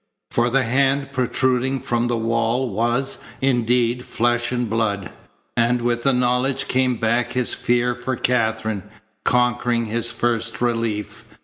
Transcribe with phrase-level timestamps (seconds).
[0.31, 5.11] For the hand protruding from the wall was, indeed, flesh and blood,
[5.55, 8.81] and with the knowledge came back his fear for Katherine,
[9.23, 11.23] conquering his first relief.